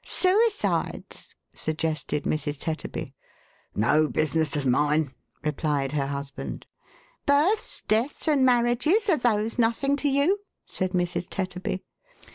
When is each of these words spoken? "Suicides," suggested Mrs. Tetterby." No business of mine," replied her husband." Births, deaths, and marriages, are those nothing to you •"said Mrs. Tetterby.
"Suicides," 0.03 1.35
suggested 1.53 2.23
Mrs. 2.23 2.57
Tetterby." 2.57 3.13
No 3.87 4.07
business 4.07 4.55
of 4.55 4.65
mine," 4.65 5.13
replied 5.43 5.91
her 5.91 6.07
husband." 6.07 6.65
Births, 7.27 7.83
deaths, 7.87 8.27
and 8.27 8.43
marriages, 8.43 9.09
are 9.09 9.17
those 9.17 9.59
nothing 9.59 9.95
to 9.97 10.09
you 10.09 10.39
•"said 10.65 10.93
Mrs. 10.93 11.29
Tetterby. 11.29 11.83